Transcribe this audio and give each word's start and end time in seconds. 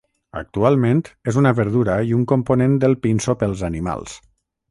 Actualment 0.39 1.01
és 1.31 1.37
una 1.41 1.51
verdura 1.59 1.99
i 2.11 2.17
un 2.21 2.25
component 2.33 2.73
del 2.85 2.99
pinso 3.05 3.39
pels 3.43 3.65
animals. 3.71 4.19